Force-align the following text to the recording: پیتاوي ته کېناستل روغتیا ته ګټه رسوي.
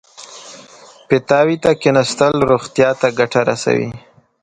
پیتاوي 1.07 1.57
ته 1.63 1.71
کېناستل 1.81 2.33
روغتیا 2.51 2.89
ته 2.99 3.07
ګټه 3.19 3.41
رسوي. 3.49 3.89